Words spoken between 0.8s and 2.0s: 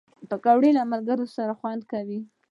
ملګرو سره خوند